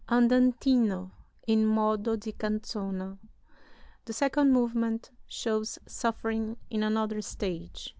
Andantino, 0.09 1.11
in 1.45 1.63
modo 1.63 2.15
di 2.15 2.33
canzona] 2.35 3.15
"The 4.05 4.11
second 4.13 4.51
movement 4.51 5.11
shows 5.27 5.77
suffering 5.85 6.57
in 6.71 6.81
another 6.81 7.21
stage. 7.21 7.89